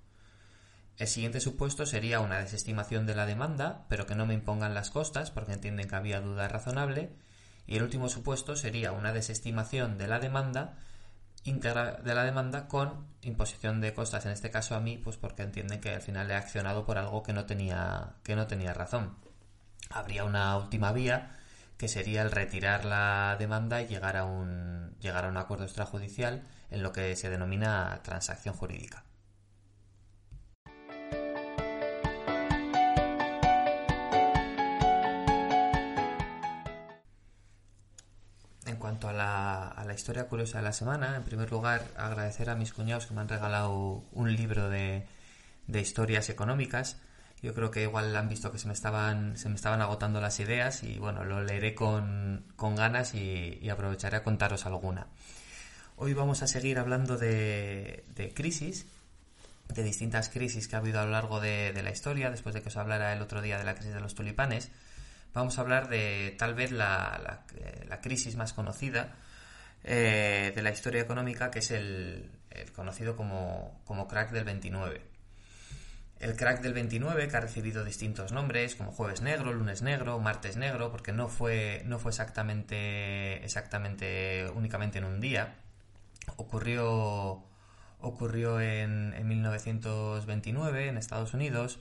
El 0.97 1.09
siguiente 1.09 1.40
supuesto 1.40 1.87
sería 1.87 2.21
una 2.21 2.38
desestimación 2.38 3.06
de 3.06 3.16
la 3.16 3.26
demanda, 3.26 3.87
pero 3.88 4.06
que 4.06 4.14
no 4.14 4.26
me 4.26 4.35
impongan 4.35 4.75
las 4.75 4.90
costas 4.90 5.30
porque 5.30 5.52
entienden 5.52 5.88
que 5.88 5.97
había 5.97 6.21
duda 6.21 6.49
razonable. 6.49 7.12
Y 7.66 7.76
el 7.76 7.83
último 7.83 8.09
supuesto 8.09 8.56
sería 8.56 8.92
una 8.92 9.12
desestimación 9.12 9.99
de 9.99 10.06
la 10.06 10.21
demanda 10.21 10.76
de 11.44 12.14
la 12.14 12.25
demanda 12.25 12.68
con 12.68 13.06
imposición 13.21 13.83
de 13.83 13.92
costas, 13.92 14.25
en 14.25 14.33
este 14.33 14.50
caso 14.50 14.75
a 14.75 14.80
mí, 14.80 14.97
pues 14.97 15.18
porque 15.18 15.42
entienden 15.42 15.80
que 15.80 15.94
al 15.94 16.00
final 16.00 16.30
he 16.30 16.35
accionado 16.35 16.87
por 16.87 16.97
algo 16.97 17.23
que 17.23 17.35
no 17.35 17.44
tenía, 17.44 18.14
que 18.23 18.35
no 18.35 18.47
tenía 18.47 18.73
razón. 18.73 19.16
Habría 19.90 20.25
una 20.25 20.56
última 20.56 20.92
vía 20.92 21.37
que 21.76 21.88
sería 21.88 22.23
el 22.23 22.31
retirar 22.31 22.85
la 22.85 23.37
demanda 23.38 23.83
y 23.83 23.87
llegar 23.87 24.16
a 24.16 24.25
un, 24.25 24.97
llegar 25.00 25.25
a 25.25 25.28
un 25.28 25.37
acuerdo 25.37 25.64
extrajudicial 25.64 26.47
en 26.71 26.83
lo 26.83 26.93
que 26.93 27.14
se 27.16 27.31
denomina 27.31 28.00
transacción 28.02 28.54
jurídica. 28.54 29.04
En 38.66 38.76
cuanto 38.76 39.09
a 39.09 39.12
la, 39.12 39.69
a 39.69 39.85
la, 39.85 39.95
historia 39.95 40.28
curiosa 40.28 40.59
de 40.59 40.64
la 40.64 40.73
semana, 40.73 41.16
en 41.16 41.25
primer 41.25 41.50
lugar 41.50 41.87
agradecer 41.97 42.50
a 42.50 42.54
mis 42.54 42.73
cuñados 42.73 43.07
que 43.07 43.14
me 43.14 43.21
han 43.21 43.28
regalado 43.28 44.04
un 44.12 44.35
libro 44.35 44.69
de, 44.69 45.07
de 45.66 45.81
historias 45.81 46.28
económicas 46.28 46.99
yo 47.44 47.52
creo 47.52 47.70
que 47.70 47.82
igual 47.82 48.16
han 48.16 48.30
visto 48.30 48.50
que 48.50 48.58
se 48.58 48.66
me 48.66 48.72
estaban, 48.72 49.36
se 49.36 49.50
me 49.50 49.54
estaban 49.54 49.82
agotando 49.82 50.18
las 50.18 50.40
ideas 50.40 50.82
y 50.82 50.98
bueno, 50.98 51.24
lo 51.24 51.42
leeré 51.42 51.74
con, 51.74 52.42
ganas 52.56 53.14
y, 53.14 53.68
aprovecharé 53.68 54.16
a 54.16 54.22
contaros 54.22 54.64
alguna. 54.64 55.08
Hoy 55.96 56.14
vamos 56.14 56.42
a 56.42 56.46
seguir 56.46 56.78
hablando 56.78 57.18
de, 57.18 58.02
crisis, 58.34 58.86
de 59.68 59.82
distintas 59.82 60.30
crisis 60.30 60.68
que 60.68 60.76
ha 60.76 60.78
habido 60.78 61.00
a 61.00 61.04
lo 61.04 61.10
largo 61.10 61.38
de, 61.38 61.78
la 61.82 61.90
historia, 61.90 62.30
después 62.30 62.54
de 62.54 62.62
que 62.62 62.68
os 62.68 62.78
hablara 62.78 63.12
el 63.12 63.20
otro 63.20 63.42
día 63.42 63.58
de 63.58 63.64
la 63.64 63.74
crisis 63.74 63.92
de 63.92 64.00
los 64.00 64.14
tulipanes. 64.14 64.70
Vamos 65.34 65.58
a 65.58 65.60
hablar 65.60 65.90
de 65.90 66.34
tal 66.38 66.54
vez 66.54 66.72
la, 66.72 67.44
crisis 68.02 68.36
más 68.36 68.54
conocida 68.54 69.16
eh, 69.82 70.50
de 70.54 70.62
la 70.62 70.70
historia 70.70 71.02
económica, 71.02 71.50
que 71.50 71.58
es 71.58 71.70
el, 71.72 72.30
conocido 72.74 73.16
como, 73.16 73.82
como 73.84 74.08
crack 74.08 74.30
del 74.30 74.44
29. 74.44 75.13
El 76.25 76.37
crack 76.37 76.62
del 76.62 76.73
29, 76.73 77.28
que 77.28 77.37
ha 77.37 77.40
recibido 77.40 77.85
distintos 77.85 78.33
nombres, 78.33 78.76
como 78.76 78.93
Jueves 78.93 79.21
Negro, 79.21 79.52
Lunes 79.52 79.83
Negro, 79.83 80.19
Martes 80.21 80.57
Negro, 80.57 80.90
porque 80.90 81.12
no 81.12 81.28
fue, 81.28 81.83
no 81.85 81.99
fue 81.99 82.12
exactamente, 82.12 83.45
exactamente 83.45 84.47
únicamente 84.54 84.97
en 84.97 85.04
un 85.04 85.21
día. 85.21 85.57
Ocurrió, 86.37 87.45
ocurrió 88.00 88.59
en, 88.59 89.12
en 89.12 89.28
1929 89.28 90.88
en 90.88 90.97
Estados 90.97 91.35
Unidos, 91.35 91.78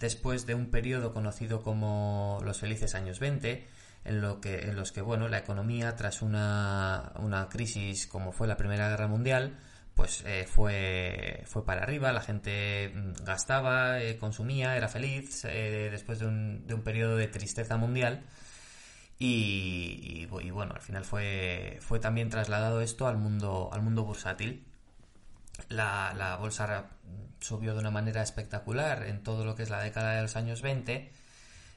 después 0.00 0.46
de 0.46 0.56
un 0.56 0.72
periodo 0.72 1.14
conocido 1.14 1.62
como 1.62 2.40
los 2.42 2.58
felices 2.58 2.96
años 2.96 3.20
20, 3.20 3.68
en, 4.04 4.20
lo 4.20 4.40
que, 4.40 4.62
en 4.62 4.74
los 4.74 4.90
que 4.90 5.00
bueno, 5.00 5.28
la 5.28 5.38
economía, 5.38 5.94
tras 5.94 6.22
una, 6.22 7.12
una 7.20 7.48
crisis 7.48 8.08
como 8.08 8.32
fue 8.32 8.48
la 8.48 8.56
Primera 8.56 8.88
Guerra 8.88 9.06
Mundial, 9.06 9.56
pues 9.96 10.22
eh, 10.26 10.46
fue, 10.46 11.42
fue 11.46 11.64
para 11.64 11.82
arriba, 11.82 12.12
la 12.12 12.20
gente 12.20 12.92
mm, 12.94 13.24
gastaba, 13.24 14.00
eh, 14.02 14.18
consumía, 14.18 14.76
era 14.76 14.88
feliz 14.88 15.44
eh, 15.46 15.88
después 15.90 16.18
de 16.18 16.26
un, 16.26 16.66
de 16.66 16.74
un 16.74 16.82
periodo 16.82 17.16
de 17.16 17.28
tristeza 17.28 17.76
mundial. 17.78 18.22
Y, 19.18 20.26
bueno, 20.26 20.74
al 20.74 20.82
final 20.82 21.04
fue, 21.04 21.78
fue 21.80 21.98
también 21.98 22.28
trasladado 22.28 22.82
esto 22.82 23.06
al 23.08 23.16
mundo, 23.16 23.70
al 23.72 23.80
mundo 23.82 24.04
bursátil. 24.04 24.66
La, 25.70 26.12
la 26.14 26.36
bolsa 26.36 26.90
subió 27.40 27.72
de 27.72 27.80
una 27.80 27.90
manera 27.90 28.22
espectacular 28.22 29.04
en 29.06 29.22
todo 29.22 29.46
lo 29.46 29.54
que 29.56 29.62
es 29.62 29.70
la 29.70 29.80
década 29.82 30.16
de 30.16 30.22
los 30.22 30.36
años 30.36 30.60
20. 30.60 31.10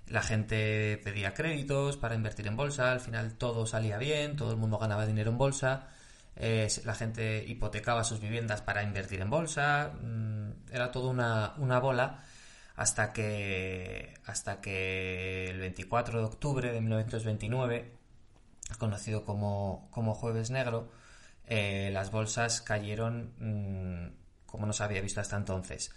La 0.08 0.22
gente 0.22 1.00
pedía 1.04 1.34
créditos 1.34 1.96
para 1.96 2.16
invertir 2.16 2.48
en 2.48 2.58
bolsa, 2.58 2.92
al 2.92 3.00
final 3.00 3.36
todo 3.36 3.66
salía 3.66 3.98
bien, 3.98 4.36
todo 4.36 4.52
el 4.52 4.58
mundo 4.58 4.78
ganaba 4.78 5.06
dinero 5.06 5.32
en 5.32 5.38
bolsa 5.38 5.90
la 6.40 6.96
gente 6.96 7.44
hipotecaba 7.48 8.04
sus 8.04 8.22
viviendas 8.22 8.62
para 8.62 8.84
invertir 8.84 9.22
en 9.22 9.30
bolsa, 9.30 9.92
mm, 10.02 10.72
era 10.72 10.92
toda 10.92 11.10
una, 11.10 11.80
bola 11.80 12.24
hasta 12.76 13.12
que, 13.12 14.14
hasta 14.26 14.62
que 14.62 15.50
el 15.50 15.60
24 15.60 16.20
de 16.20 16.26
octubre 16.26 16.72
de 16.72 16.82
1929, 16.82 17.92
conocido 18.78 19.26
como, 19.26 19.90
como 19.92 20.16
Jueves 20.16 20.50
Negro, 20.50 20.92
eh, 21.46 21.90
las 21.92 22.12
bolsas 22.12 22.62
cayeron 22.62 23.34
mm, 23.40 24.20
como 24.46 24.66
no 24.66 24.74
se 24.74 24.84
había 24.84 25.02
visto 25.02 25.22
hasta 25.22 25.38
entonces. 25.38 25.92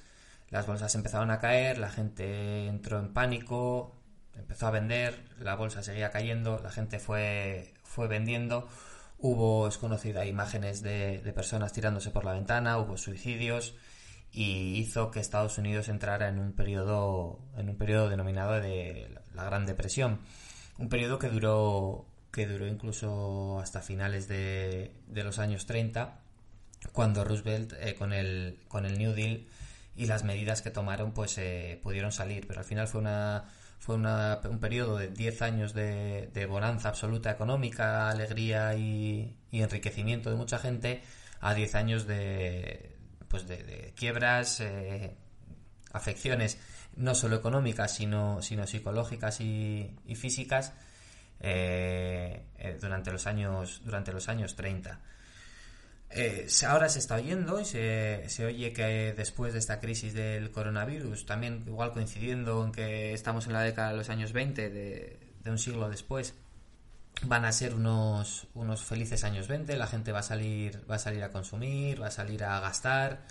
Las 0.50 0.66
bolsas 0.66 0.94
empezaron 0.94 1.30
a 1.30 1.38
caer, 1.38 1.78
la 1.78 1.90
gente 1.90 2.66
entró 2.66 2.99
en 2.99 3.12
pánico, 3.12 3.96
empezó 4.34 4.66
a 4.66 4.70
vender, 4.70 5.25
la 5.38 5.54
bolsa 5.54 5.82
seguía 5.82 6.11
cayendo, 6.11 6.61
la 6.62 6.70
gente 6.70 6.99
fue, 6.99 7.75
fue 7.84 8.08
vendiendo, 8.08 8.68
hubo, 9.23 9.69
es 9.69 9.79
conocida, 9.79 10.26
imágenes 10.26 10.83
de, 10.83 11.33
personas 11.35 11.73
tirándose 11.73 12.11
por 12.11 12.25
la 12.25 12.33
ventana, 12.33 12.79
hubo 12.79 12.97
suicidios 12.97 13.75
y 14.33 14.76
hizo 14.79 15.11
que 15.11 15.21
Estados 15.21 15.59
Unidos 15.59 15.88
entrara 15.88 16.29
en 16.29 16.38
un 16.38 16.52
periodo, 16.52 17.38
en 17.57 17.69
un 17.69 17.76
periodo 17.76 18.09
denominado 18.09 18.61
de 18.61 19.17
la 19.35 19.45
Gran 19.45 19.64
Depresión, 19.64 20.21
un 20.79 20.88
periodo 20.88 21.19
que 21.19 21.29
duró, 21.29 22.07
que 22.33 22.47
duró 22.47 22.67
incluso 22.67 23.61
hasta 23.61 23.81
finales 23.81 24.26
de, 24.26 24.93
de 25.07 25.25
los 25.25 25.38
años 25.38 25.67
30, 25.67 26.19
cuando 26.93 27.25
Roosevelt 27.25 27.75
eh, 27.81 27.95
con, 27.95 28.12
el, 28.12 28.59
con 28.67 28.87
el 28.87 28.99
New 28.99 29.12
Deal 29.12 29.47
y 29.95 30.07
las 30.07 30.25
medidas 30.25 30.62
que 30.62 30.71
tomaron 30.71 31.12
pues 31.12 31.38
eh, 31.38 31.79
pudieron 31.81 32.11
salir, 32.11 32.47
pero 32.49 32.61
al 32.61 32.67
final 32.67 32.88
fue 32.88 33.00
una 33.00 33.45
fue 33.82 33.96
un 33.96 34.60
periodo 34.60 34.96
de 34.96 35.08
10 35.08 35.42
años 35.42 35.74
de, 35.74 36.46
bonanza 36.48 36.88
absoluta 36.88 37.32
económica, 37.32 38.08
alegría 38.10 38.76
y, 38.76 39.36
enriquecimiento 39.50 40.30
de 40.30 40.36
mucha 40.36 40.60
gente, 40.60 41.02
a 41.40 41.52
10 41.52 41.74
años 41.74 42.06
de, 42.06 42.94
pues 43.26 43.48
de, 43.48 43.92
quiebras, 43.96 44.60
eh, 44.60 45.16
afecciones 45.92 46.58
no 46.94 47.16
solo 47.16 47.34
económicas, 47.34 47.92
sino, 47.92 48.40
sino 48.40 48.68
psicológicas 48.68 49.40
y, 49.40 49.96
físicas 50.14 50.74
eh, 51.40 52.46
eh, 52.58 52.78
durante, 52.80 53.10
los 53.10 53.26
años, 53.26 53.82
durante 53.84 54.12
los 54.12 54.28
años 54.28 54.54
30. 54.54 55.00
Eh, 56.14 56.47
ahora 56.69 56.90
se 56.90 56.99
está 56.99 57.14
oyendo 57.16 57.59
y 57.59 57.64
se, 57.64 58.26
oye 58.45 58.73
que 58.75 59.14
después 59.16 59.54
de 59.54 59.59
esta 59.59 59.81
crisis 59.81 60.12
del 60.12 60.50
coronavirus, 60.50 61.25
también 61.25 61.64
igual 61.66 61.92
coincidiendo 61.92 62.64
en 62.64 62.73
que 62.73 63.14
estamos 63.14 63.47
en 63.47 63.54
la 63.54 63.62
década 63.62 63.92
de 63.92 63.97
los 63.97 64.11
años 64.11 64.33
20, 64.33 64.71
de, 64.71 65.19
un 65.47 65.59
siglo 65.59 65.88
después, 65.88 66.35
van 67.23 67.45
a 67.47 67.52
ser 67.52 67.75
unos, 67.75 68.47
unos 68.54 68.83
felices 68.83 69.25
años 69.25 69.49
20, 69.49 69.76
la 69.76 69.87
gente 69.87 70.12
va 70.12 70.19
a 70.19 70.23
salir, 70.23 70.85
va 70.90 70.97
a 70.97 70.99
salir 70.99 71.23
a 71.25 71.31
consumir, 71.31 72.02
va 72.02 72.09
a 72.09 72.11
salir 72.11 72.45
a 72.45 72.61
gastar 72.61 73.26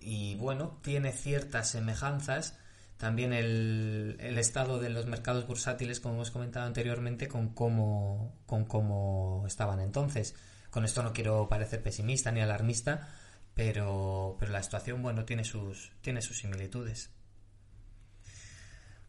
y 0.00 0.36
bueno, 0.36 0.78
tiene 0.82 1.12
ciertas 1.12 1.70
semejanzas 1.70 2.58
también 2.96 3.32
el, 3.32 4.16
el, 4.20 4.38
estado 4.38 4.80
de 4.80 4.90
los 4.90 5.06
mercados 5.06 5.46
bursátiles, 5.46 6.00
como 6.00 6.14
hemos 6.16 6.32
comentado 6.32 6.66
anteriormente, 6.66 7.28
con 7.28 7.50
cómo, 7.50 8.34
con 8.46 8.64
cómo 8.64 9.44
estaban 9.46 9.80
entonces. 9.80 10.34
Con 10.70 10.84
esto 10.84 11.02
no 11.02 11.12
quiero 11.12 11.48
parecer 11.48 11.82
pesimista 11.82 12.30
ni 12.30 12.40
alarmista, 12.40 13.08
pero, 13.54 14.36
pero 14.38 14.52
la 14.52 14.62
situación, 14.62 15.02
bueno, 15.02 15.24
tiene 15.24 15.44
sus, 15.44 15.92
tiene 16.00 16.22
sus 16.22 16.38
similitudes. 16.38 17.10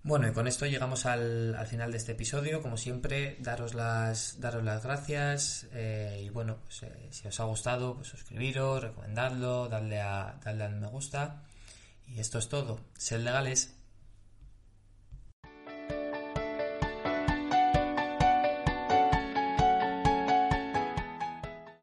Bueno, 0.02 0.30
y 0.30 0.32
con 0.32 0.48
esto 0.48 0.66
llegamos 0.66 1.06
al, 1.06 1.56
al, 1.56 1.68
final 1.68 1.92
de 1.92 1.98
este 1.98 2.14
episodio. 2.14 2.62
Como 2.62 2.78
siempre, 2.78 3.36
daros 3.42 3.74
las, 3.74 4.40
daros 4.40 4.64
las 4.64 4.82
gracias. 4.84 5.68
Eh, 5.74 6.24
y 6.26 6.30
bueno, 6.30 6.60
pues, 6.64 6.84
eh, 6.84 7.10
si 7.12 7.28
os 7.28 7.40
ha 7.40 7.44
gustado, 7.44 7.96
pues 7.96 8.08
suscribiros, 8.08 8.82
recomendadlo, 8.82 9.68
darle 9.68 10.00
a, 10.00 10.40
darle 10.44 10.64
al 10.64 10.80
me 10.80 10.88
gusta. 10.88 11.44
Y 12.08 12.20
esto 12.20 12.40
es 12.40 12.48
todo. 12.48 12.80
Sed 12.98 13.20
legales. 13.20 13.79